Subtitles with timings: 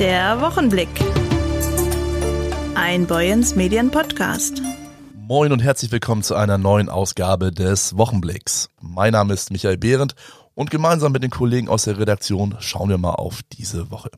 [0.00, 0.88] Der Wochenblick.
[2.74, 4.60] Ein Boyens Medien Podcast.
[5.14, 8.70] Moin und herzlich willkommen zu einer neuen Ausgabe des Wochenblicks.
[8.80, 10.16] Mein Name ist Michael Behrendt
[10.54, 14.10] und gemeinsam mit den Kollegen aus der Redaktion schauen wir mal auf diese Woche.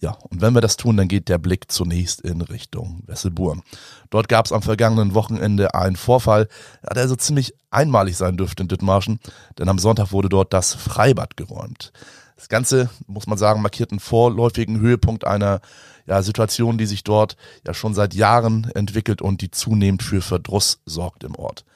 [0.00, 3.62] Ja, und wenn wir das tun, dann geht der Blick zunächst in Richtung Wesselburn.
[4.10, 6.48] Dort gab es am vergangenen Wochenende einen Vorfall,
[6.92, 9.20] der so ziemlich einmalig sein dürfte in Dithmarschen,
[9.58, 11.92] denn am Sonntag wurde dort das Freibad geräumt.
[12.40, 15.60] Das Ganze, muss man sagen, markiert einen vorläufigen Höhepunkt einer
[16.06, 17.36] ja, Situation, die sich dort
[17.66, 21.66] ja schon seit Jahren entwickelt und die zunehmend für Verdruss sorgt im Ort.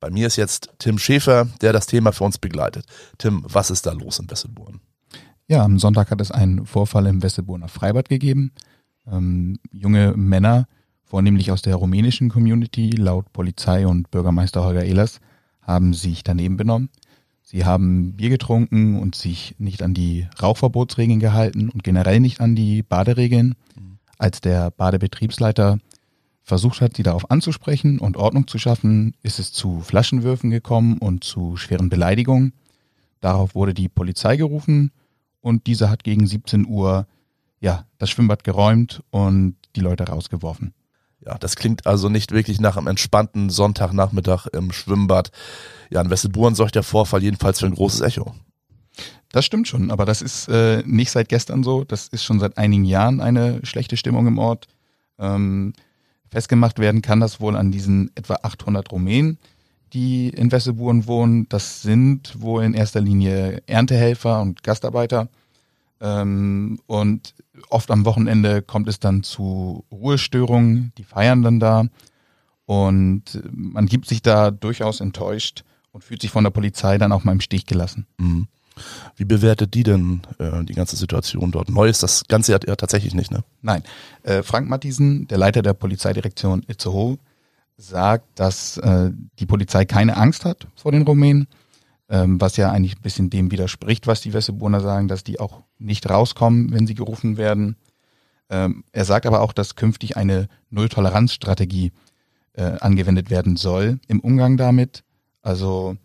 [0.00, 2.86] Bei mir ist jetzt Tim Schäfer, der das Thema für uns begleitet.
[3.18, 4.80] Tim, was ist da los in Wesselburn?
[5.46, 8.52] Ja, am Sonntag hat es einen Vorfall im Wesselburner Freibad gegeben.
[9.06, 10.68] Ähm, junge Männer,
[11.04, 15.20] vornehmlich aus der rumänischen Community, laut Polizei und Bürgermeister Holger Ehlers,
[15.60, 16.88] haben sich daneben benommen.
[17.46, 22.56] Sie haben Bier getrunken und sich nicht an die Rauchverbotsregeln gehalten und generell nicht an
[22.56, 23.54] die Baderegeln.
[24.18, 25.78] Als der Badebetriebsleiter
[26.42, 31.22] versucht hat, sie darauf anzusprechen und Ordnung zu schaffen, ist es zu Flaschenwürfen gekommen und
[31.22, 32.54] zu schweren Beleidigungen.
[33.20, 34.90] Darauf wurde die Polizei gerufen
[35.42, 37.06] und diese hat gegen 17 Uhr
[37.60, 40.72] ja, das Schwimmbad geräumt und die Leute rausgeworfen.
[41.24, 45.30] Ja, das klingt also nicht wirklich nach einem entspannten Sonntagnachmittag im Schwimmbad.
[45.94, 48.34] Ja, in Wesselburen sorgt der Vorfall jedenfalls für ein großes Echo.
[49.30, 51.84] Das stimmt schon, aber das ist äh, nicht seit gestern so.
[51.84, 54.66] Das ist schon seit einigen Jahren eine schlechte Stimmung im Ort.
[55.20, 55.72] Ähm,
[56.30, 59.38] Festgemacht werden kann das wohl an diesen etwa 800 Rumänen,
[59.92, 61.48] die in Wesselburen wohnen.
[61.48, 65.28] Das sind wohl in erster Linie Erntehelfer und Gastarbeiter.
[66.00, 67.34] Ähm, und
[67.70, 71.86] oft am Wochenende kommt es dann zu Ruhestörungen, die feiern dann da.
[72.66, 75.62] Und man gibt sich da durchaus enttäuscht
[75.94, 78.06] und fühlt sich von der Polizei dann auch mal im Stich gelassen.
[78.18, 78.48] Mhm.
[79.16, 81.70] Wie bewertet die denn äh, die ganze Situation dort?
[81.70, 83.44] Neu ist das Ganze ja tatsächlich nicht, ne?
[83.62, 83.84] Nein.
[84.24, 87.18] Äh, Frank Matthiesen, der Leiter der Polizeidirektion Itzehoe,
[87.76, 91.46] sagt, dass äh, die Polizei keine Angst hat vor den Rumänen,
[92.08, 95.62] ähm, was ja eigentlich ein bisschen dem widerspricht, was die Wesseburner sagen, dass die auch
[95.78, 97.76] nicht rauskommen, wenn sie gerufen werden.
[98.50, 101.92] Ähm, er sagt aber auch, dass künftig eine Null-Toleranz-Strategie
[102.54, 105.04] äh, angewendet werden soll im Umgang damit.
[105.44, 105.96] Also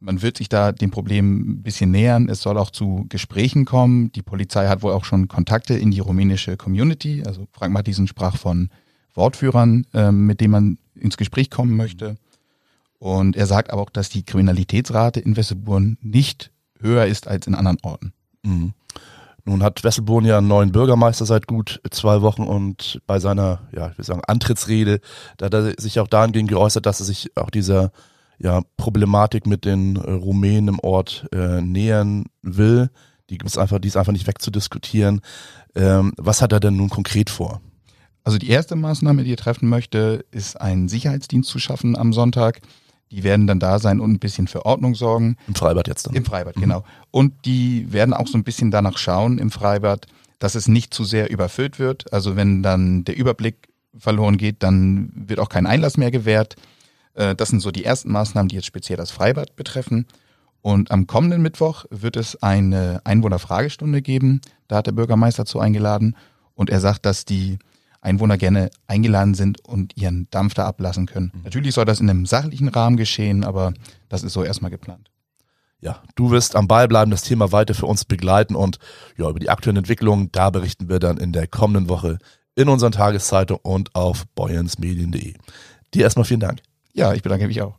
[0.00, 2.28] man wird sich da dem Problem ein bisschen nähern.
[2.28, 4.12] Es soll auch zu Gesprächen kommen.
[4.12, 7.22] Die Polizei hat wohl auch schon Kontakte in die rumänische Community.
[7.26, 8.70] Also Frank Matthiesen sprach von
[9.14, 12.16] Wortführern, äh, mit denen man ins Gespräch kommen möchte.
[12.98, 16.50] Und er sagt aber auch, dass die Kriminalitätsrate in Wesselburn nicht
[16.80, 18.12] höher ist als in anderen Orten.
[18.42, 18.72] Mhm.
[19.44, 23.90] Nun hat Wesselburn ja einen neuen Bürgermeister seit gut zwei Wochen und bei seiner, ja,
[23.90, 25.00] ich will sagen, Antrittsrede,
[25.38, 27.90] da hat er sich auch dahingehend geäußert, dass er sich auch dieser
[28.38, 32.90] ja, Problematik mit den äh, Rumänen im Ort äh, nähern will.
[33.30, 35.20] Die gibt's einfach, die ist einfach nicht wegzudiskutieren.
[35.74, 37.60] Ähm, was hat er denn nun konkret vor?
[38.24, 42.60] Also die erste Maßnahme, die er treffen möchte, ist einen Sicherheitsdienst zu schaffen am Sonntag.
[43.10, 45.36] Die werden dann da sein und ein bisschen für Ordnung sorgen.
[45.46, 46.14] Im Freibad jetzt dann?
[46.14, 46.60] Im Freibad, mhm.
[46.60, 46.84] genau.
[47.10, 50.06] Und die werden auch so ein bisschen danach schauen im Freibad,
[50.38, 52.12] dass es nicht zu sehr überfüllt wird.
[52.12, 56.56] Also wenn dann der Überblick verloren geht, dann wird auch kein Einlass mehr gewährt.
[57.18, 60.06] Äh, das sind so die ersten Maßnahmen, die jetzt speziell das Freibad betreffen.
[60.62, 64.40] Und am kommenden Mittwoch wird es eine Einwohnerfragestunde geben.
[64.68, 66.16] Da hat der Bürgermeister zu eingeladen.
[66.54, 67.58] Und er sagt, dass die
[68.00, 71.32] Einwohner gerne eingeladen sind und ihren Dampf da ablassen können.
[71.34, 71.42] Mhm.
[71.44, 73.72] Natürlich soll das in einem sachlichen Rahmen geschehen, aber
[74.08, 75.10] das ist so erstmal geplant.
[75.80, 78.78] Ja, du wirst am Ball bleiben, das Thema weiter für uns begleiten und
[79.16, 82.18] ja, über die aktuellen Entwicklungen, da berichten wir dann in der kommenden Woche
[82.56, 85.34] in unseren Tageszeitungen und auf boyensmedien.de.
[85.94, 86.60] Dir erstmal vielen Dank.
[86.92, 87.78] Ja, ich bedanke mich auch.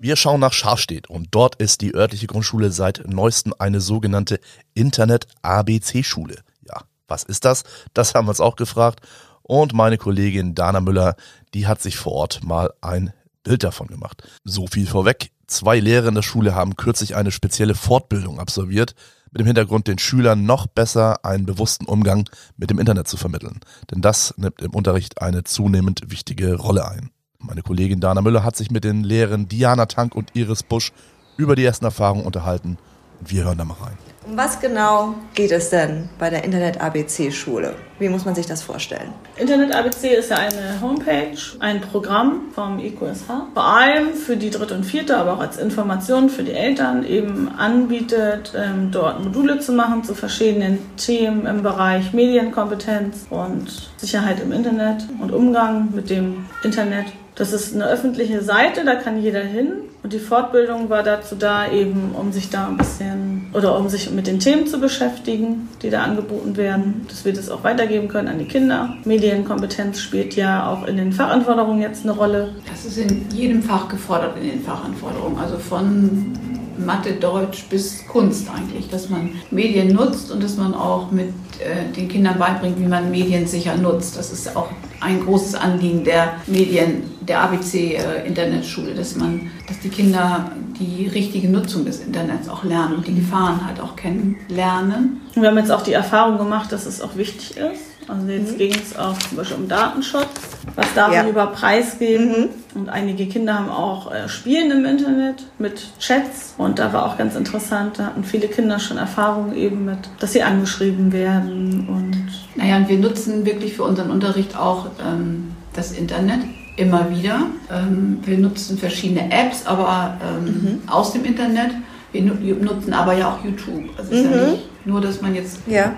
[0.00, 4.38] Wir schauen nach Scharfstedt und dort ist die örtliche Grundschule seit neuestem eine sogenannte
[4.74, 6.36] Internet-ABC-Schule.
[6.68, 7.64] Ja, was ist das?
[7.94, 9.00] Das haben wir uns auch gefragt.
[9.42, 11.16] Und meine Kollegin Dana Müller,
[11.54, 13.12] die hat sich vor Ort mal ein
[13.42, 14.22] Bild davon gemacht.
[14.44, 15.30] So viel vorweg.
[15.46, 18.94] Zwei Lehrer in der Schule haben kürzlich eine spezielle Fortbildung absolviert
[19.30, 23.60] mit dem Hintergrund, den Schülern noch besser einen bewussten Umgang mit dem Internet zu vermitteln.
[23.90, 27.10] Denn das nimmt im Unterricht eine zunehmend wichtige Rolle ein.
[27.38, 30.92] Meine Kollegin Dana Müller hat sich mit den Lehrern Diana Tank und Iris Busch
[31.36, 32.78] über die ersten Erfahrungen unterhalten.
[33.20, 33.96] Wir hören da mal rein.
[34.28, 37.76] Um was genau geht es denn bei der Internet-ABC-Schule?
[38.00, 39.12] Wie muss man sich das vorstellen?
[39.36, 44.82] Internet-ABC ist ja eine Homepage, ein Programm vom IQSH, vor allem für die dritte und
[44.82, 50.02] vierte, aber auch als Information für die Eltern eben anbietet, ähm, dort Module zu machen
[50.02, 57.06] zu verschiedenen Themen im Bereich Medienkompetenz und Sicherheit im Internet und Umgang mit dem Internet.
[57.36, 61.68] Das ist eine öffentliche Seite, da kann jeder hin Und die Fortbildung war dazu da,
[61.68, 65.90] eben um sich da ein bisschen oder um sich mit den Themen zu beschäftigen, die
[65.90, 68.94] da angeboten werden, dass wir das auch weitergeben können an die Kinder.
[69.04, 72.54] Medienkompetenz spielt ja auch in den Fachanforderungen jetzt eine Rolle.
[72.70, 76.32] Das ist in jedem Fach gefordert in den Fachanforderungen, also von
[76.78, 81.92] Mathe, Deutsch bis Kunst eigentlich, dass man Medien nutzt und dass man auch mit äh,
[81.96, 84.16] den Kindern beibringt, wie man Medien sicher nutzt.
[84.16, 84.68] Das ist auch
[85.00, 91.08] ein großes Anliegen der Medien, der ABC äh, Internetschule, dass man, dass die Kinder die
[91.08, 95.20] richtige Nutzung des Internets auch lernen und die Gefahren halt auch kennenlernen.
[95.34, 97.82] Wir haben jetzt auch die Erfahrung gemacht, dass es auch wichtig ist.
[98.08, 98.58] Also jetzt mhm.
[98.58, 100.28] ging es auch zum Beispiel um Datenschutz.
[100.76, 101.22] Was darf ja.
[101.22, 102.28] man über preisgeben?
[102.28, 102.48] Mhm.
[102.80, 106.54] Und einige Kinder haben auch äh, Spielen im Internet mit Chats.
[106.56, 110.32] Und da war auch ganz interessant, da hatten viele Kinder schon Erfahrungen eben mit, dass
[110.32, 111.88] sie angeschrieben werden.
[111.88, 116.40] Und naja, und wir nutzen wirklich für unseren Unterricht auch ähm, das Internet
[116.76, 117.46] immer wieder.
[117.70, 120.88] Ähm, wir nutzen verschiedene Apps, aber ähm, mhm.
[120.88, 121.72] aus dem Internet.
[122.12, 123.90] Wir nutzen aber ja auch YouTube.
[123.98, 124.50] Also es ist ja mhm.
[124.52, 125.92] nicht nur, dass man jetzt ja.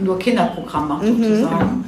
[0.00, 1.22] nur Kinderprogramm macht mhm.
[1.22, 1.84] sozusagen.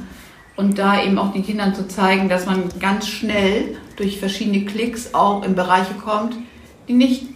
[0.57, 5.13] Und da eben auch den Kindern zu zeigen, dass man ganz schnell durch verschiedene Klicks
[5.13, 6.35] auch in Bereiche kommt,
[6.89, 7.27] die nicht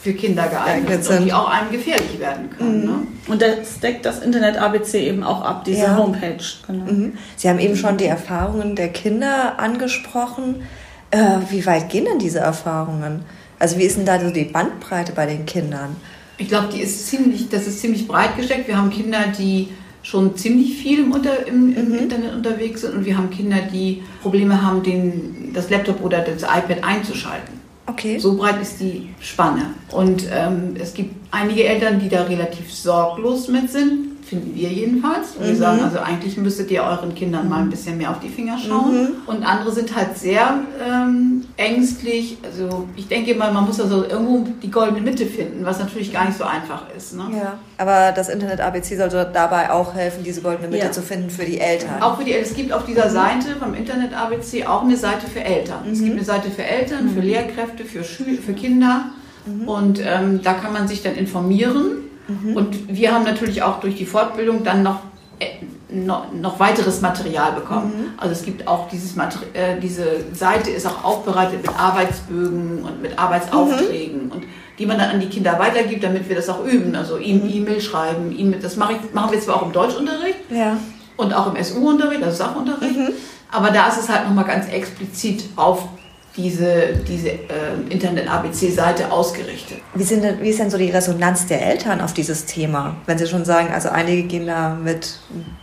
[0.00, 2.80] für Kinder geeignet sind und die auch einem gefährlich werden können.
[2.80, 2.86] Mhm.
[2.86, 3.06] Ne?
[3.28, 5.96] Und das deckt das Internet ABC eben auch ab, diese ja.
[5.96, 6.44] Homepage.
[6.66, 6.84] Genau.
[6.84, 7.18] Mhm.
[7.36, 10.62] Sie haben eben schon die Erfahrungen der Kinder angesprochen.
[11.10, 13.24] Äh, wie weit gehen denn diese Erfahrungen?
[13.58, 15.96] Also wie ist denn da so die Bandbreite bei den Kindern?
[16.36, 18.68] Ich glaube, die ist ziemlich, das ist ziemlich breit gesteckt.
[18.68, 19.68] Wir haben Kinder, die
[20.02, 21.98] schon ziemlich viel im, unter, im, im mhm.
[21.98, 26.42] Internet unterwegs sind und wir haben Kinder, die Probleme haben, den, das Laptop oder das
[26.42, 27.57] iPad einzuschalten.
[27.88, 28.18] Okay.
[28.18, 29.74] So breit ist die Spanne.
[29.90, 35.36] Und ähm, es gibt einige Eltern, die da relativ sorglos mit sind finden wir jedenfalls.
[35.36, 35.48] Und mhm.
[35.48, 38.58] wir sagen, also eigentlich müsstet ihr euren Kindern mal ein bisschen mehr auf die Finger
[38.58, 39.02] schauen.
[39.02, 39.08] Mhm.
[39.26, 42.36] Und andere sind halt sehr ähm, ängstlich.
[42.44, 46.26] Also ich denke mal, man muss also irgendwo die goldene Mitte finden, was natürlich gar
[46.26, 47.16] nicht so einfach ist.
[47.16, 47.24] Ne?
[47.36, 50.92] Ja, aber das Internet ABC sollte dabei auch helfen, diese goldene Mitte ja.
[50.92, 52.02] zu finden für die Eltern.
[52.02, 52.50] Auch für die Eltern.
[52.50, 55.86] Es gibt auf dieser Seite vom Internet ABC auch eine Seite für Eltern.
[55.86, 55.92] Mhm.
[55.92, 57.26] Es gibt eine Seite für Eltern, für mhm.
[57.26, 59.06] Lehrkräfte, für, Schül für Kinder.
[59.46, 59.68] Mhm.
[59.68, 62.56] Und ähm, da kann man sich dann informieren Mhm.
[62.56, 65.00] Und wir haben natürlich auch durch die Fortbildung dann noch,
[65.38, 65.46] äh,
[65.90, 67.86] noch, noch, weiteres Material bekommen.
[67.86, 68.06] Mhm.
[68.18, 73.02] Also es gibt auch dieses Materi äh, diese Seite ist auch aufbereitet mit Arbeitsbögen und
[73.02, 74.32] mit Arbeitsaufträgen mhm.
[74.32, 74.44] und
[74.78, 76.94] die man dann an die Kinder weitergibt, damit wir das auch üben.
[76.94, 77.50] Also ihm mhm.
[77.50, 80.76] E-Mail schreiben, ihm das mache ich, machen wir zwar auch im Deutschunterricht ja.
[81.16, 83.08] und auch im SU-Unterricht, also Sachunterricht, mhm.
[83.50, 85.88] aber da ist es halt nochmal ganz explizit auf
[86.38, 89.78] diese, diese äh, Internet-ABC-Seite ausgerichtet.
[89.94, 92.96] Wie, sind denn, wie ist denn so die Resonanz der Eltern auf dieses Thema?
[93.06, 95.18] Wenn Sie schon sagen, also einige gehen da mit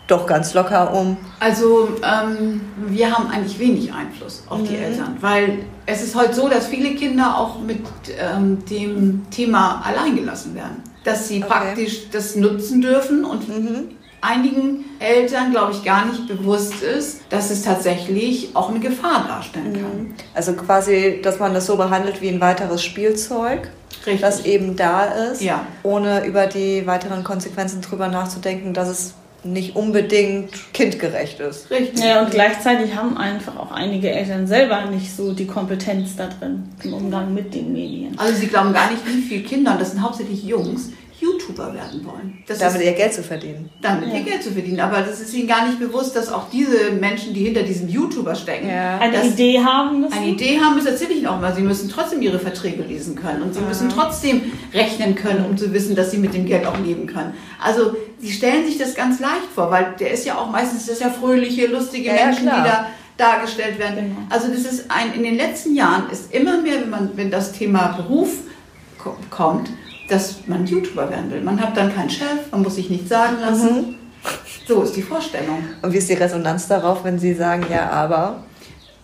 [0.08, 1.18] doch ganz locker um.
[1.40, 4.68] Also ähm, wir haben eigentlich wenig Einfluss auf mhm.
[4.68, 7.80] die Eltern, weil es ist heute so, dass viele Kinder auch mit
[8.20, 10.84] ähm, dem Thema alleingelassen werden.
[11.06, 11.48] Dass sie okay.
[11.48, 13.90] praktisch das nutzen dürfen und mhm
[14.26, 19.74] einigen Eltern, glaube ich, gar nicht bewusst ist, dass es tatsächlich auch eine Gefahr darstellen
[19.74, 20.04] kann.
[20.04, 20.14] Mhm.
[20.34, 23.70] Also quasi, dass man das so behandelt wie ein weiteres Spielzeug.
[24.06, 24.22] Richtig.
[24.22, 25.66] das eben da ist, ja.
[25.82, 31.70] ohne über die weiteren Konsequenzen drüber nachzudenken, dass es nicht unbedingt kindgerecht ist.
[31.70, 32.04] Richtig.
[32.04, 36.64] Ja, und gleichzeitig haben einfach auch einige Eltern selber nicht so die Kompetenz da drin
[36.84, 38.18] im Umgang mit den Medien.
[38.18, 40.90] Also sie glauben gar nicht, wie viele Kinder, und das sind hauptsächlich Jungs,
[41.20, 42.44] YouTuber werden wollen.
[42.48, 43.70] Das damit ist, ihr Geld zu verdienen.
[43.82, 44.20] Damit ja.
[44.20, 44.80] ihr Geld zu verdienen.
[44.80, 48.36] Aber das ist ihnen gar nicht bewusst, dass auch diese Menschen, die hinter diesem YouTuber
[48.36, 48.98] stecken, ja.
[48.98, 50.14] eine Idee haben müssen.
[50.14, 51.54] Eine Idee haben müssen, erzähle ich Ihnen auch mal.
[51.56, 53.68] Sie müssen trotzdem ihre Verträge lesen können und sie ja.
[53.68, 57.34] müssen trotzdem rechnen können, um zu wissen, dass sie mit dem Geld auch leben können.
[57.62, 61.00] Also sie stellen sich das ganz leicht vor, weil der ist ja auch meistens das
[61.00, 62.88] ja fröhliche, lustige Menschen, die da
[63.18, 63.96] dargestellt werden.
[63.96, 64.28] Genau.
[64.30, 67.54] Also das ist ein, in den letzten Jahren ist immer mehr, wenn man, wenn das
[67.54, 68.30] Thema Beruf
[69.30, 69.70] kommt,
[70.08, 71.42] dass man YouTuber werden will.
[71.42, 73.76] Man hat dann keinen Chef, man muss sich nichts sagen lassen.
[73.76, 73.96] Mhm.
[74.68, 75.64] So ist die Vorstellung.
[75.82, 78.44] Und wie ist die Resonanz darauf, wenn Sie sagen, ja, aber?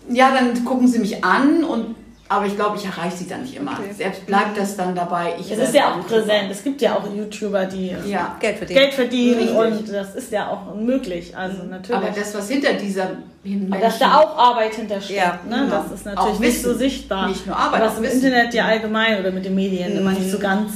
[0.10, 1.96] Ja, dann gucken Sie mich an und
[2.32, 3.74] aber ich glaube, ich erreiche sie dann nicht immer.
[3.74, 3.92] Okay.
[3.94, 5.36] Selbst bleibt das dann dabei.
[5.38, 6.50] Ich es ist ja auch präsent.
[6.50, 8.38] Es gibt ja auch YouTuber, die ja.
[8.40, 11.36] Geld verdienen, Geld verdienen und das ist ja auch möglich.
[11.36, 12.02] Also natürlich.
[12.02, 15.66] Aber das, was hinter dieser Menschen, dass da auch Arbeit hintersteckt, ja, ne?
[15.66, 15.84] Genau.
[15.84, 17.28] das ist natürlich nicht so sichtbar.
[17.28, 18.24] Nicht nur Arbeit, was im Wissen.
[18.24, 20.00] Internet ja allgemein oder mit den Medien mhm.
[20.00, 20.72] immer nicht so ganz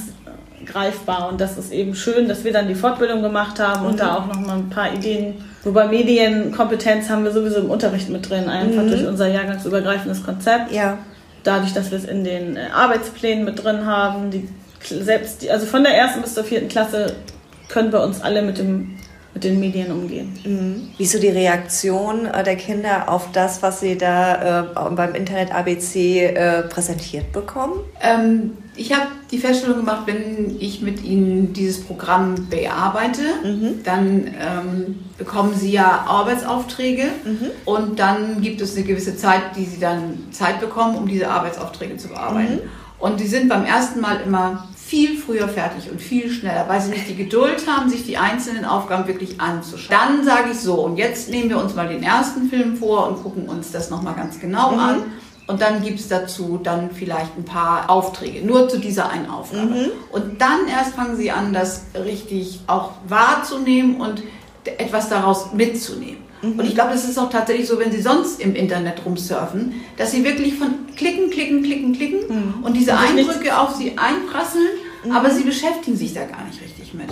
[0.66, 1.28] greifbar.
[1.28, 3.90] Und das ist eben schön, dass wir dann die Fortbildung gemacht haben mhm.
[3.90, 5.34] und da auch noch mal ein paar Ideen.
[5.64, 8.90] Wobei Medienkompetenz haben wir sowieso im Unterricht mit drin, einfach mhm.
[8.90, 10.72] durch unser jahrgangsübergreifendes Konzept.
[10.72, 10.98] Ja.
[11.42, 14.48] Dadurch, dass wir es in den äh, Arbeitsplänen mit drin haben, die,
[14.82, 17.14] selbst die, also von der ersten bis zur vierten Klasse
[17.68, 18.96] können wir uns alle mit dem
[19.36, 20.32] mit den Medien umgehen.
[20.46, 20.88] Mhm.
[20.96, 25.14] Wie ist so die Reaktion äh, der Kinder auf das, was sie da äh, beim
[25.14, 27.74] Internet ABC äh, präsentiert bekommen?
[28.00, 33.82] Ähm, ich habe die Feststellung gemacht, wenn ich mit ihnen dieses Programm bearbeite, mhm.
[33.82, 37.50] dann ähm, bekommen sie ja Arbeitsaufträge mhm.
[37.64, 41.96] und dann gibt es eine gewisse Zeit, die sie dann Zeit bekommen, um diese Arbeitsaufträge
[41.96, 42.56] zu bearbeiten.
[42.56, 42.70] Mhm.
[42.98, 46.90] Und die sind beim ersten Mal immer viel früher fertig und viel schneller, weil sie
[46.90, 49.98] nicht die Geduld haben, sich die einzelnen Aufgaben wirklich anzuschauen.
[49.98, 53.22] Dann sage ich so, und jetzt nehmen wir uns mal den ersten Film vor und
[53.22, 54.78] gucken uns das nochmal ganz genau mhm.
[54.78, 55.02] an.
[55.46, 59.66] Und dann gibt es dazu dann vielleicht ein paar Aufträge, nur zu dieser einen Aufgabe.
[59.66, 59.90] Mhm.
[60.10, 64.22] Und dann erst fangen sie an, das richtig auch wahrzunehmen und
[64.64, 66.26] etwas daraus mitzunehmen.
[66.42, 66.58] Mhm.
[66.58, 70.10] Und ich glaube, das ist auch tatsächlich so, wenn Sie sonst im Internet rumsurfen, dass
[70.10, 72.64] Sie wirklich von klicken, klicken, klicken, klicken mhm.
[72.64, 74.66] und diese Eindrücke auf Sie einprasseln,
[75.04, 75.12] mhm.
[75.12, 77.08] aber Sie beschäftigen sich da gar nicht richtig mit.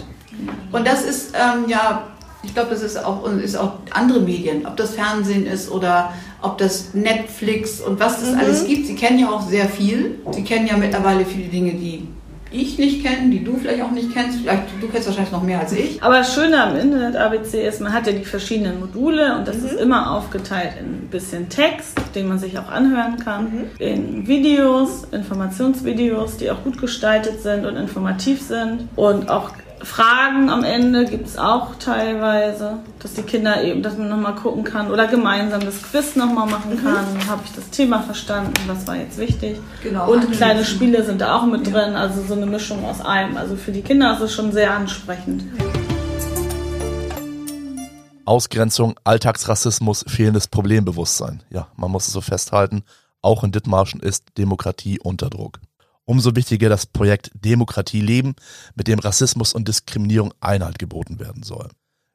[0.73, 2.09] Und das ist ähm, ja,
[2.45, 6.59] ich glaube, das ist auch, ist auch andere Medien, ob das Fernsehen ist oder ob
[6.59, 8.39] das Netflix und was es mhm.
[8.39, 8.87] alles gibt.
[8.87, 10.19] Sie kennen ja auch sehr viel.
[10.33, 12.07] Sie kennen ja mittlerweile viele Dinge, die
[12.55, 14.39] ich nicht kenne, die du vielleicht auch nicht kennst.
[14.41, 16.03] Vielleicht, du kennst wahrscheinlich noch mehr als ich.
[16.03, 19.67] Aber das Schöne am Internet-ABC ist, man hat ja die verschiedenen Module und das mhm.
[19.67, 23.65] ist immer aufgeteilt in ein bisschen Text, den man sich auch anhören kann, mhm.
[23.79, 29.51] in Videos, Informationsvideos, die auch gut gestaltet sind und informativ sind und auch
[29.85, 34.65] Fragen am Ende gibt es auch teilweise, dass die Kinder eben, dass man nochmal gucken
[34.65, 36.83] kann oder gemeinsam das Quiz nochmal machen mhm.
[36.83, 37.15] kann.
[37.15, 37.29] Mhm.
[37.29, 38.55] Habe ich das Thema verstanden?
[38.67, 39.61] Was war jetzt wichtig?
[39.83, 40.11] Genau.
[40.11, 41.73] Und kleine Spiele sind da auch mit ja.
[41.73, 43.37] drin, also so eine Mischung aus allem.
[43.37, 45.45] Also für die Kinder ist es schon sehr ansprechend.
[48.25, 51.43] Ausgrenzung, Alltagsrassismus, fehlendes Problembewusstsein.
[51.51, 52.85] Ja, man muss es so festhalten.
[53.21, 55.61] Auch in Dithmarschen ist Demokratie unter Druck.
[56.07, 58.35] Umso wichtiger das Projekt Demokratie leben,
[58.75, 61.69] mit dem Rassismus und Diskriminierung Einhalt geboten werden soll.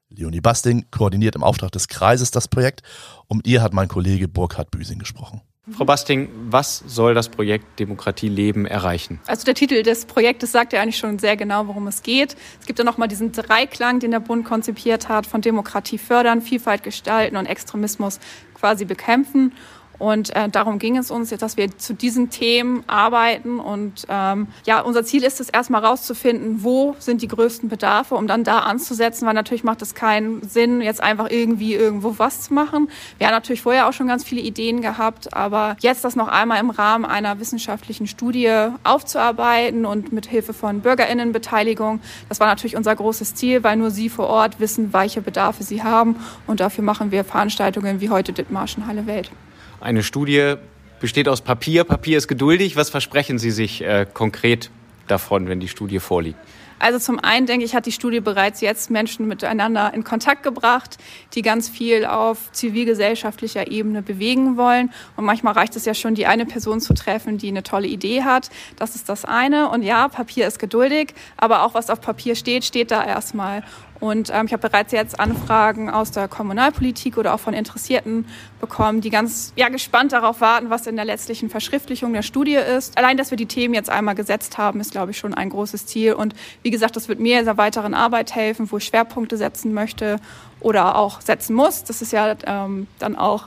[0.09, 2.81] Leonie Basting koordiniert im Auftrag des Kreises das Projekt.
[3.27, 5.41] Um ihr hat mein Kollege Burkhard Büsing gesprochen.
[5.71, 9.19] Frau Basting, was soll das Projekt Demokratie leben erreichen?
[9.27, 12.35] Also der Titel des Projektes sagt ja eigentlich schon sehr genau, worum es geht.
[12.59, 16.81] Es gibt ja nochmal diesen Dreiklang, den der Bund konzipiert hat, von Demokratie fördern, Vielfalt
[16.81, 18.19] gestalten und Extremismus
[18.55, 19.53] quasi bekämpfen.
[19.99, 23.59] Und äh, darum ging es uns, dass wir zu diesen Themen arbeiten.
[23.59, 28.25] Und ähm, ja, unser Ziel ist es erstmal rauszufinden, wo sind die größten Bedarfe, um
[28.25, 32.53] dann da anzusetzen, weil natürlich macht es keinen Sinn, jetzt einfach irgendwie irgendwo was zu
[32.53, 32.89] machen.
[33.17, 36.59] Wir haben natürlich vorher auch schon ganz viele Ideen gehabt, aber jetzt das noch einmal
[36.59, 42.95] im Rahmen einer wissenschaftlichen Studie aufzuarbeiten und mit Hilfe von BürgerInnenbeteiligung, das war natürlich unser
[42.95, 46.15] großes Ziel, weil nur sie vor Ort wissen, welche Bedarfe sie haben.
[46.47, 49.31] Und dafür machen wir Veranstaltungen wie heute Dithmarschen Halle Welt.
[49.81, 50.55] Eine Studie
[50.99, 51.83] besteht aus Papier.
[51.85, 52.75] Papier ist geduldig.
[52.75, 54.69] Was versprechen Sie sich äh, konkret
[55.07, 56.37] davon, wenn die Studie vorliegt?
[56.79, 60.97] Also zum einen denke ich, hat die Studie bereits jetzt Menschen miteinander in Kontakt gebracht,
[61.35, 64.91] die ganz viel auf zivilgesellschaftlicher Ebene bewegen wollen.
[65.17, 68.23] Und manchmal reicht es ja schon, die eine Person zu treffen, die eine tolle Idee
[68.23, 68.49] hat.
[68.77, 69.69] Das ist das eine.
[69.69, 73.63] Und ja, Papier ist geduldig, aber auch was auf Papier steht, steht da erstmal.
[73.99, 78.25] Und ähm, ich habe bereits jetzt Anfragen aus der Kommunalpolitik oder auch von Interessierten
[78.61, 82.97] bekommen, die ganz ja, gespannt darauf warten, was in der letztlichen Verschriftlichung der Studie ist.
[82.97, 85.85] Allein, dass wir die Themen jetzt einmal gesetzt haben, ist, glaube ich, schon ein großes
[85.85, 86.13] Ziel.
[86.13, 89.73] Und wie gesagt, das wird mir in der weiteren Arbeit helfen, wo ich Schwerpunkte setzen
[89.73, 90.19] möchte
[90.61, 91.83] oder auch setzen muss.
[91.83, 93.45] Das ist ja ähm, dann auch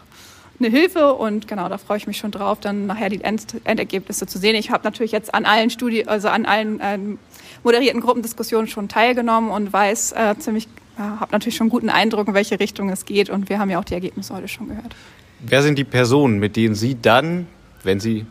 [0.59, 4.27] eine Hilfe und genau, da freue ich mich schon drauf, dann nachher die End Endergebnisse
[4.27, 4.55] zu sehen.
[4.55, 7.19] Ich habe natürlich jetzt an allen Studien, also an allen ähm,
[7.65, 10.69] moderierten Gruppendiskussionen schon teilgenommen und weiß äh, ziemlich,
[10.99, 13.71] ja, habe natürlich schon einen guten Eindruck, in welche Richtung es geht und wir haben
[13.71, 14.95] ja auch die Ergebnisse heute schon gehört.
[15.41, 17.47] Wer sind die Personen, mit denen Sie dann,
[17.83, 18.27] wenn Sie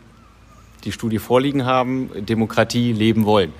[0.83, 3.53] die Studie vorliegen haben, Demokratie leben wollen?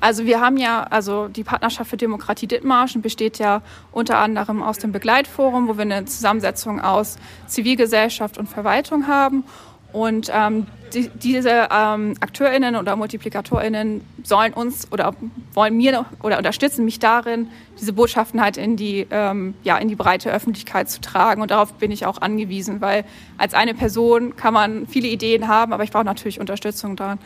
[0.00, 3.62] Also wir haben ja, also die Partnerschaft für Demokratie Dithmarschen besteht ja
[3.92, 9.44] unter anderem aus dem Begleitforum, wo wir eine Zusammensetzung aus Zivilgesellschaft und Verwaltung haben.
[9.92, 15.14] Und ähm, die, diese ähm, AkteurInnen oder MultiplikatorInnen sollen uns oder
[15.54, 17.48] wollen mir oder unterstützen mich darin,
[17.80, 21.42] diese Botschaften halt in die, ähm, ja, in die breite Öffentlichkeit zu tragen.
[21.42, 23.04] Und darauf bin ich auch angewiesen, weil
[23.36, 27.18] als eine Person kann man viele Ideen haben, aber ich brauche natürlich Unterstützung daran.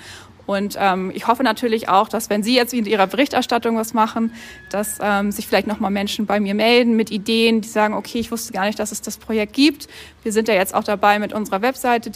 [0.47, 4.33] Und ähm, ich hoffe natürlich auch, dass wenn Sie jetzt in Ihrer Berichterstattung was machen,
[4.71, 8.31] dass ähm, sich vielleicht nochmal Menschen bei mir melden mit Ideen, die sagen, okay, ich
[8.31, 9.89] wusste gar nicht, dass es das Projekt gibt.
[10.23, 12.11] Wir sind ja jetzt auch dabei mit unserer Webseite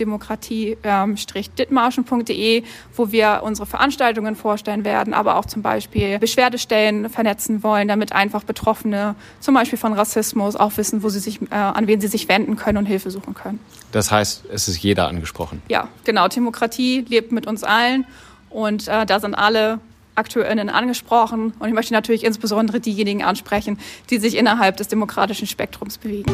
[1.36, 2.62] demokratie-dithmarschen.de,
[2.94, 8.44] wo wir unsere Veranstaltungen vorstellen werden, aber auch zum Beispiel Beschwerdestellen vernetzen wollen, damit einfach
[8.44, 12.28] Betroffene zum Beispiel von Rassismus auch wissen, wo sie sich, äh, an wen sie sich
[12.28, 13.60] wenden können und Hilfe suchen können.
[13.92, 15.62] Das heißt, es ist jeder angesprochen.
[15.68, 16.28] Ja, genau.
[16.28, 18.06] Demokratie lebt mit uns allen.
[18.50, 19.80] Und äh, da sind alle
[20.14, 23.78] AkteurInnen angesprochen und ich möchte natürlich insbesondere diejenigen ansprechen,
[24.08, 26.32] die sich innerhalb des demokratischen Spektrums bewegen.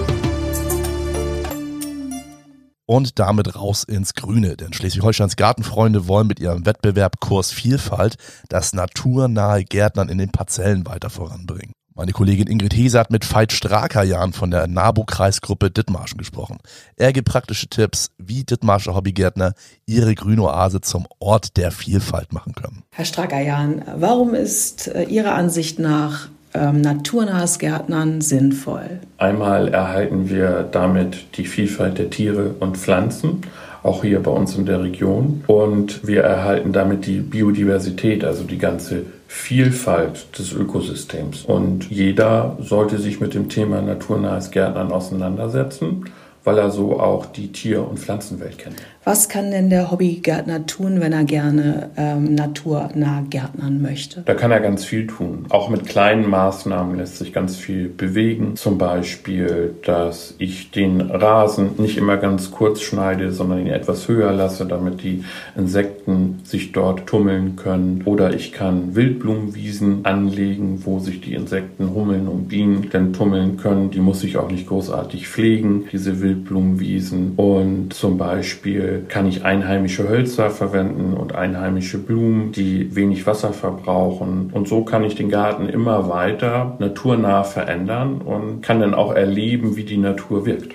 [2.93, 8.17] Und damit raus ins Grüne, denn Schleswig-Holsteins Gartenfreunde wollen mit ihrem Wettbewerb Kurs Vielfalt
[8.51, 11.73] das naturnahe Gärtnern in den Parzellen weiter voranbringen.
[11.95, 16.59] Meine Kollegin Ingrid Hese hat mit Veit Strakerjan von der NABU-Kreisgruppe Dithmarschen gesprochen.
[16.97, 19.55] Er gibt praktische Tipps, wie Dithmarscher Hobbygärtner
[19.87, 22.83] ihre Grünoase zum Ort der Vielfalt machen können.
[22.91, 29.00] Herr Strakerjan, warum ist äh, Ihrer Ansicht nach ähm, naturnahes Gärtnern sinnvoll?
[29.18, 33.42] Einmal erhalten wir damit die Vielfalt der Tiere und Pflanzen
[33.82, 35.42] auch hier bei uns in der Region.
[35.47, 41.44] Und wir erhalten damit die Biodiversität, also die ganze Vielfalt des Ökosystems.
[41.44, 46.04] Und jeder sollte sich mit dem Thema naturnahes Gärtnern auseinandersetzen,
[46.45, 48.77] weil er so auch die Tier- und Pflanzenwelt kennt.
[49.05, 54.23] Was kann denn der Hobbygärtner tun, wenn er gerne ähm, naturnah gärtnern möchte?
[54.25, 55.47] Da kann er ganz viel tun.
[55.49, 58.55] Auch mit kleinen Maßnahmen lässt sich ganz viel bewegen.
[58.55, 64.33] Zum Beispiel, dass ich den Rasen nicht immer ganz kurz schneide, sondern ihn etwas höher
[64.33, 65.25] lasse, damit die
[65.57, 68.03] Insekten sich dort tummeln können.
[68.05, 73.91] Oder ich kann Wildblumenwiesen anlegen, wo sich die Insekten, Hummeln und Bienen dann tummeln können.
[73.91, 77.35] Die muss ich auch nicht großartig pflegen, diese Wildblumenwiesen.
[77.37, 84.51] Und zum Beispiel kann ich einheimische Hölzer verwenden und einheimische Blumen, die wenig Wasser verbrauchen.
[84.53, 89.77] Und so kann ich den Garten immer weiter naturnah verändern und kann dann auch erleben,
[89.77, 90.75] wie die Natur wirkt.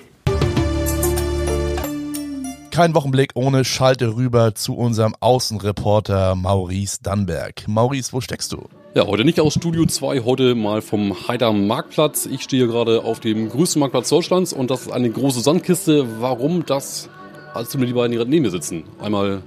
[2.72, 7.68] Kein Wochenblick ohne Schalte rüber zu unserem Außenreporter Maurice Dannberg.
[7.68, 8.70] Maurice, wo steckst du?
[8.98, 12.26] Ja, heute nicht aus Studio 2, heute mal vom Heider Marktplatz.
[12.26, 16.20] Ich stehe gerade auf dem größten Marktplatz Deutschlands und das ist eine große Sandkiste.
[16.20, 17.08] Warum das
[17.54, 18.86] als du mir die beiden hier neben mir sitzen.
[19.00, 19.44] Einmal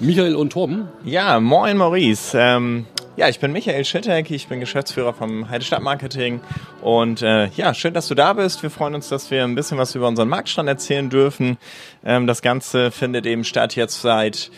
[0.00, 0.88] Michael und Torben.
[1.04, 2.34] Ja, moin Maurice.
[2.34, 2.86] Ähm,
[3.18, 6.40] ja, ich bin Michael Schittek, ich bin Geschäftsführer vom Heide Stadtmarketing
[6.80, 8.62] und äh, ja, schön, dass du da bist.
[8.62, 11.58] Wir freuen uns, dass wir ein bisschen was über unseren Marktstand erzählen dürfen.
[12.06, 14.50] Ähm, das Ganze findet eben statt jetzt seit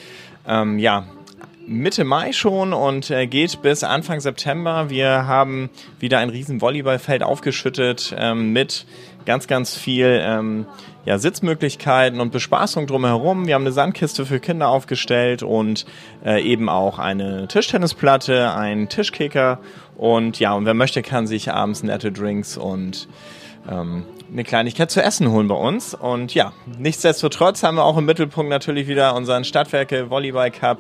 [0.47, 1.05] ähm, ja,
[1.69, 4.89] Mitte Mai schon und äh, geht bis Anfang September.
[4.89, 5.69] Wir haben
[5.99, 8.87] wieder ein riesen Volleyballfeld aufgeschüttet ähm, mit
[9.25, 10.67] ganz, ganz viel ähm,
[11.05, 13.49] ja, Sitzmöglichkeiten und Bespaßung drumherum.
[13.49, 15.87] Wir haben eine Sandkiste für Kinder aufgestellt und
[16.25, 19.59] äh, eben auch eine Tischtennisplatte, einen Tischkicker
[19.97, 23.09] und ja, und wer möchte, kann sich abends nette Drinks und
[23.69, 25.95] ähm, eine Kleinigkeit zu essen holen bei uns.
[25.95, 30.79] Und ja, nichtsdestotrotz haben wir auch im Mittelpunkt natürlich wieder unseren Stadtwerke Volleyball Cup.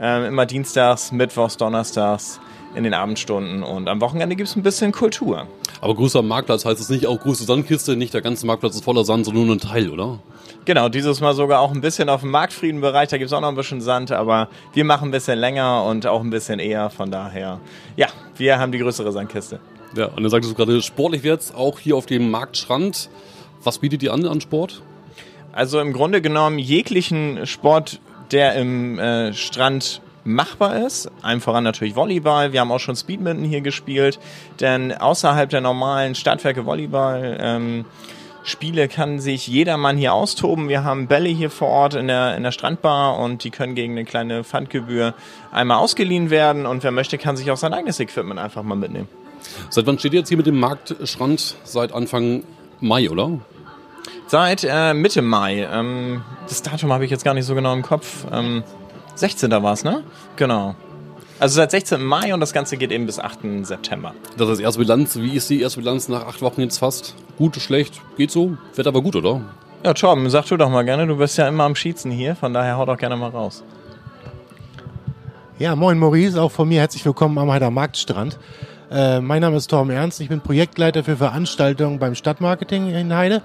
[0.00, 2.40] Äh, immer dienstags, mittwochs, donnerstags
[2.74, 5.46] in den Abendstunden und am Wochenende gibt es ein bisschen Kultur.
[5.80, 9.04] Aber größer Marktplatz heißt es nicht auch größte Sandkiste, nicht der ganze Marktplatz ist voller
[9.04, 10.20] Sand, sondern nur ein Teil, oder?
[10.64, 13.48] Genau, dieses Mal sogar auch ein bisschen auf dem Marktfriedenbereich, da gibt es auch noch
[13.48, 17.10] ein bisschen Sand, aber wir machen ein bisschen länger und auch ein bisschen eher, von
[17.10, 17.60] daher,
[17.96, 19.60] ja, wir haben die größere Sandkiste.
[19.96, 23.10] Ja, und dann sagtest du gerade, sportlich wird's auch hier auf dem Marktstrand.
[23.64, 24.82] Was bietet ihr an an Sport?
[25.52, 28.00] Also im Grunde genommen jeglichen Sport,
[28.32, 31.10] der im äh, Strand machbar ist.
[31.22, 32.52] Einem voran natürlich Volleyball.
[32.52, 34.18] Wir haben auch schon Speedminton hier gespielt,
[34.60, 37.84] denn außerhalb der normalen Stadtwerke Volleyball ähm,
[38.42, 40.68] Spiele kann sich jedermann hier austoben.
[40.68, 43.92] Wir haben Bälle hier vor Ort in der, in der Strandbar und die können gegen
[43.92, 45.14] eine kleine Pfandgebühr
[45.52, 49.08] einmal ausgeliehen werden und wer möchte, kann sich auch sein eigenes Equipment einfach mal mitnehmen.
[49.68, 51.56] Seit wann steht ihr jetzt hier mit dem Marktstrand?
[51.64, 52.44] Seit Anfang
[52.80, 53.40] Mai, oder?
[54.30, 55.66] Seit äh, Mitte Mai.
[55.72, 58.24] Ähm, das Datum habe ich jetzt gar nicht so genau im Kopf.
[58.30, 58.62] Ähm,
[59.16, 59.50] 16.
[59.50, 60.04] war es, ne?
[60.36, 60.76] Genau.
[61.40, 62.00] Also seit 16.
[62.00, 63.40] Mai und das Ganze geht eben bis 8.
[63.62, 64.14] September.
[64.36, 65.16] Das ist erste Bilanz.
[65.16, 67.16] Wie ist die erste Bilanz nach acht Wochen jetzt fast?
[67.38, 68.00] Gut, schlecht?
[68.16, 68.56] Geht so?
[68.76, 69.40] Wird aber gut, oder?
[69.84, 71.08] Ja, Torben, sag du doch mal gerne.
[71.08, 73.64] Du bist ja immer am Schießen hier, von daher hau doch gerne mal raus.
[75.58, 78.38] Ja, moin Maurice, auch von mir herzlich willkommen am Heider Marktstrand.
[78.92, 83.42] Äh, mein Name ist Torben Ernst, ich bin Projektleiter für Veranstaltungen beim Stadtmarketing in Heide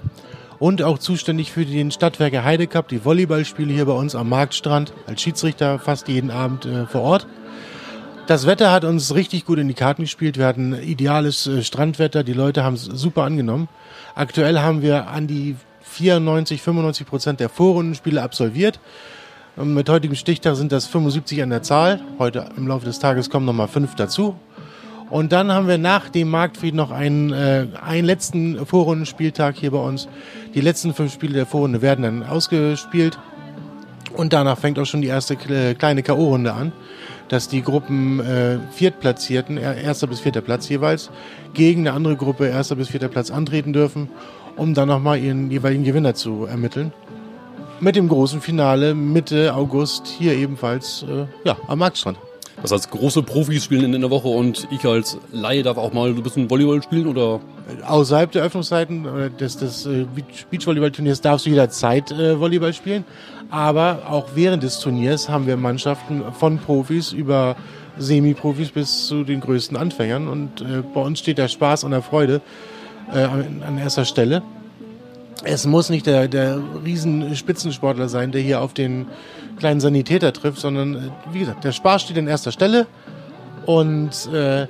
[0.58, 5.20] und auch zuständig für den Stadtwerke Heide die Volleyballspiele hier bei uns am Marktstrand, als
[5.22, 7.26] Schiedsrichter fast jeden Abend äh, vor Ort.
[8.26, 10.36] Das Wetter hat uns richtig gut in die Karten gespielt.
[10.36, 13.68] Wir hatten ideales äh, Strandwetter, die Leute haben es super angenommen.
[14.14, 18.80] Aktuell haben wir an die 94, 95 Prozent der Vorrundenspiele absolviert.
[19.56, 22.00] Und mit heutigem Stichtag sind das 75 an der Zahl.
[22.18, 24.36] Heute im Laufe des Tages kommen nochmal fünf dazu.
[25.10, 29.78] Und dann haben wir nach dem Marktfried noch einen, äh, einen letzten Vorrundenspieltag hier bei
[29.78, 30.08] uns.
[30.54, 33.18] Die letzten fünf Spiele der Vorrunde werden dann ausgespielt.
[34.16, 36.72] Und danach fängt auch schon die erste kleine K.O.-Runde an,
[37.28, 41.10] dass die Gruppen äh, Viertplatzierten, erster bis vierter Platz jeweils,
[41.52, 44.08] gegen eine andere Gruppe erster bis vierter Platz antreten dürfen,
[44.56, 46.92] um dann nochmal ihren jeweiligen Gewinner zu ermitteln.
[47.78, 52.16] Mit dem großen Finale Mitte August hier ebenfalls äh, ja, am Marktstrand.
[52.62, 56.08] Das heißt, große Profis spielen in der Woche und ich als Laie darf auch mal
[56.08, 57.40] ein bisschen Volleyball spielen oder?
[57.86, 59.06] Außerhalb der Öffnungszeiten
[59.38, 60.06] des, des äh,
[60.50, 63.04] Beachvolleyball-Turniers darfst du jederzeit äh, Volleyball spielen.
[63.50, 67.56] Aber auch während des Turniers haben wir Mannschaften von Profis über
[67.98, 70.28] Semi-Profis bis zu den größten Anfängern.
[70.28, 72.40] Und äh, bei uns steht der Spaß und der Freude
[73.12, 74.42] äh, an, erster Stelle.
[75.44, 79.06] Es muss nicht der, der riesen Spitzensportler sein, der hier auf den
[79.58, 80.98] kleinen Sanitäter trifft, sondern äh,
[81.32, 82.86] wie gesagt, der Spaß steht an erster Stelle.
[83.64, 84.66] Und äh,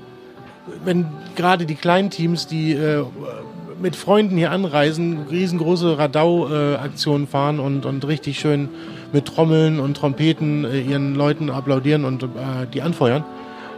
[0.85, 3.05] wenn gerade die kleinen Teams, die äh,
[3.81, 8.69] mit Freunden hier anreisen, riesengroße Radau-Aktionen fahren und, und richtig schön
[9.13, 12.27] mit Trommeln und Trompeten äh, ihren Leuten applaudieren und äh,
[12.73, 13.25] die anfeuern,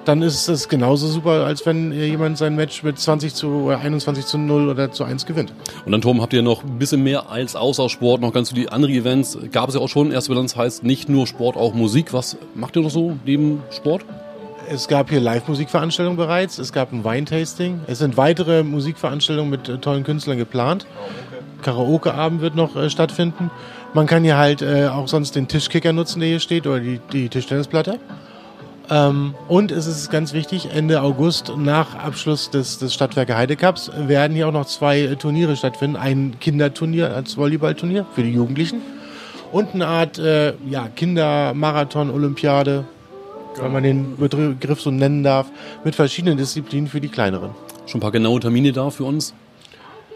[0.08, 4.38] dann ist es genauso super, als wenn jemand sein Match mit 20 zu 21 zu
[4.38, 5.52] 0 oder zu 1 gewinnt.
[5.84, 8.72] Und dann, Tom, habt ihr noch ein bisschen mehr als außer Sport, noch ganz viele
[8.72, 9.36] andere Events.
[9.52, 10.10] Gab es ja auch schon.
[10.10, 12.14] Erste Bilanz heißt nicht nur Sport, auch Musik.
[12.14, 14.06] Was macht ihr noch so neben Sport?
[14.70, 16.58] Es gab hier Live-Musikveranstaltungen bereits.
[16.58, 17.80] Es gab ein Weintasting.
[17.86, 20.86] Es sind weitere Musikveranstaltungen mit äh, tollen Künstlern geplant.
[21.60, 23.50] Karaoke-Abend wird noch äh, stattfinden.
[23.92, 26.98] Man kann hier halt äh, auch sonst den Tischkicker nutzen, der hier steht, oder die,
[27.12, 27.98] die Tischtennisplatte.
[28.90, 33.90] Ähm, und es ist ganz wichtig, Ende August nach Abschluss des, des Stadtwerke Heide Cups
[33.96, 35.96] werden hier auch noch zwei äh, Turniere stattfinden.
[35.96, 38.80] Ein Kinderturnier als Volleyballturnier für die Jugendlichen
[39.52, 42.84] und eine Art äh, ja, Kindermarathon-Olympiade,
[43.60, 45.48] wenn man den Begriff so nennen darf,
[45.84, 47.50] mit verschiedenen Disziplinen für die kleineren.
[47.86, 49.34] Schon ein paar genaue Termine da für uns?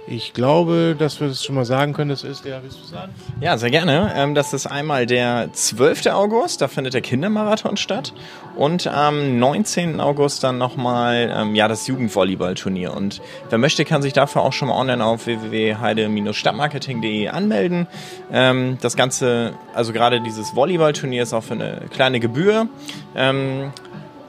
[0.08, 2.10] Ich glaube, dass wir das schon mal sagen können.
[2.10, 3.12] Das ist der, willst du sagen?
[3.40, 4.12] Ja, sehr gerne.
[4.16, 6.06] Ähm, das ist einmal der 12.
[6.06, 8.12] August, da findet der Kindermarathon statt.
[8.56, 10.00] Und am 19.
[10.00, 12.92] August dann nochmal ähm, ja, das Jugendvolleyballturnier.
[12.94, 17.86] Und wer möchte, kann sich dafür auch schon mal online auf www.heide-stadtmarketing.de anmelden.
[18.32, 22.66] Ähm, das Ganze, also gerade dieses Volleyballturnier ist auch für eine kleine Gebühr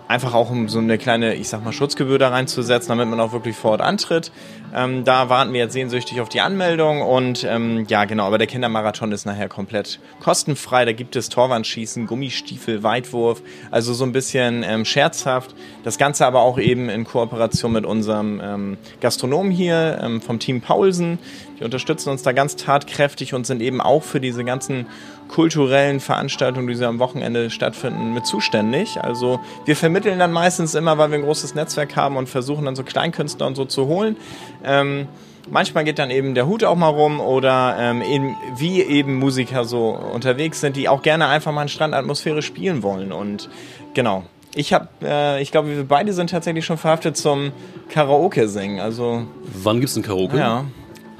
[0.07, 3.31] einfach auch um so eine kleine, ich sag mal, Schutzgebühr da reinzusetzen, damit man auch
[3.31, 4.31] wirklich vor Ort antritt.
[4.75, 8.47] Ähm, da warten wir jetzt sehnsüchtig auf die Anmeldung und ähm, ja, genau, aber der
[8.47, 10.85] Kindermarathon ist nachher komplett kostenfrei.
[10.85, 15.55] Da gibt es Torwandschießen, Gummistiefel, Weitwurf, also so ein bisschen ähm, scherzhaft.
[15.83, 20.61] Das Ganze aber auch eben in Kooperation mit unserem ähm, Gastronomen hier ähm, vom Team
[20.61, 21.19] Paulsen.
[21.59, 24.87] Die unterstützen uns da ganz tatkräftig und sind eben auch für diese ganzen
[25.33, 29.03] kulturellen Veranstaltungen, die so am Wochenende stattfinden, mit zuständig.
[29.03, 32.75] Also wir vermitteln dann meistens immer, weil wir ein großes Netzwerk haben und versuchen dann
[32.75, 34.15] so Kleinkünstler und so zu holen.
[34.63, 35.07] Ähm,
[35.49, 39.65] manchmal geht dann eben der Hut auch mal rum oder ähm, eben, wie eben Musiker
[39.65, 43.11] so unterwegs sind, die auch gerne einfach mal in Strandatmosphäre spielen wollen.
[43.11, 43.49] Und
[43.95, 44.25] genau.
[44.53, 47.53] Ich habe, äh, ich glaube, wir beide sind tatsächlich schon verhaftet zum
[47.89, 48.79] Karaoke singen.
[48.79, 49.25] Also
[49.63, 50.37] wann gibt's denn Karaoke?
[50.37, 50.65] Ja,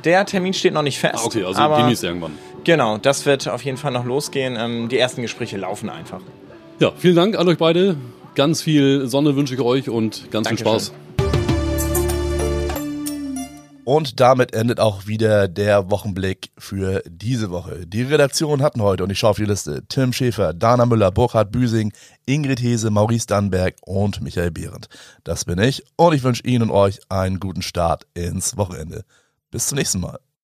[0.06, 1.15] der Termin steht noch nicht fest.
[1.17, 2.38] Ah, okay, also demnächst irgendwann.
[2.63, 4.56] Genau, das wird auf jeden Fall noch losgehen.
[4.58, 6.21] Ähm, die ersten Gespräche laufen einfach.
[6.80, 7.97] Ja, vielen Dank an euch beide.
[8.36, 10.71] Ganz viel Sonne wünsche ich euch und ganz Dankeschön.
[10.71, 10.93] viel Spaß.
[13.86, 17.86] Und damit endet auch wieder der Wochenblick für diese Woche.
[17.86, 21.52] Die Redaktion hatten heute, und ich schaue auf die Liste, Tim Schäfer, Dana Müller, Burkhard
[21.52, 21.91] Büsing,
[22.26, 24.88] Ingrid Hese, Maurice Dannberg und Michael Behrendt.
[25.26, 29.04] Das bin ich und ich wünsche Ihnen und euch einen guten Start ins Wochenende.
[29.52, 30.17] Bis zum nächsten Mal.